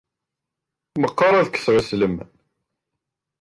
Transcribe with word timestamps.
Meqqer 1.01 1.33
ad 1.35 1.47
kesseɣ 1.49 1.75
iselman. 1.81 2.31